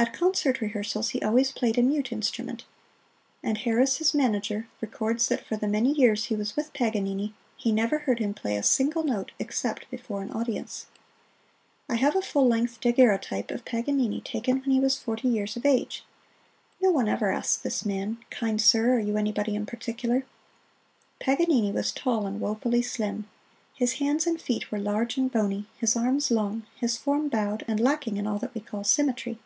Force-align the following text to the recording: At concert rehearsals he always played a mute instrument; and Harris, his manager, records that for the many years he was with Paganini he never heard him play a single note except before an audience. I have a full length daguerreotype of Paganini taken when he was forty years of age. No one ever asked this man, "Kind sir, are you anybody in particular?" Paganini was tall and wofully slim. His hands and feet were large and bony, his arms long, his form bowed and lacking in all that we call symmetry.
At 0.00 0.14
concert 0.14 0.62
rehearsals 0.62 1.10
he 1.10 1.20
always 1.20 1.52
played 1.52 1.76
a 1.76 1.82
mute 1.82 2.10
instrument; 2.10 2.64
and 3.42 3.58
Harris, 3.58 3.98
his 3.98 4.14
manager, 4.14 4.66
records 4.80 5.28
that 5.28 5.44
for 5.44 5.58
the 5.58 5.68
many 5.68 5.92
years 5.92 6.24
he 6.24 6.34
was 6.34 6.56
with 6.56 6.72
Paganini 6.72 7.34
he 7.54 7.70
never 7.70 7.98
heard 7.98 8.18
him 8.18 8.32
play 8.32 8.56
a 8.56 8.62
single 8.62 9.02
note 9.02 9.32
except 9.38 9.90
before 9.90 10.22
an 10.22 10.30
audience. 10.32 10.86
I 11.86 11.96
have 11.96 12.16
a 12.16 12.22
full 12.22 12.48
length 12.48 12.80
daguerreotype 12.80 13.50
of 13.50 13.66
Paganini 13.66 14.22
taken 14.22 14.60
when 14.60 14.70
he 14.70 14.80
was 14.80 14.96
forty 14.96 15.28
years 15.28 15.54
of 15.56 15.66
age. 15.66 16.02
No 16.80 16.90
one 16.92 17.06
ever 17.06 17.30
asked 17.30 17.62
this 17.62 17.84
man, 17.84 18.16
"Kind 18.30 18.62
sir, 18.62 18.94
are 18.94 19.00
you 19.00 19.18
anybody 19.18 19.54
in 19.54 19.66
particular?" 19.66 20.24
Paganini 21.18 21.72
was 21.72 21.92
tall 21.92 22.26
and 22.26 22.40
wofully 22.40 22.80
slim. 22.80 23.28
His 23.74 23.94
hands 23.98 24.26
and 24.26 24.40
feet 24.40 24.72
were 24.72 24.78
large 24.78 25.18
and 25.18 25.30
bony, 25.30 25.66
his 25.76 25.94
arms 25.94 26.30
long, 26.30 26.62
his 26.74 26.96
form 26.96 27.28
bowed 27.28 27.66
and 27.68 27.78
lacking 27.78 28.16
in 28.16 28.26
all 28.26 28.38
that 28.38 28.54
we 28.54 28.62
call 28.62 28.82
symmetry. 28.82 29.38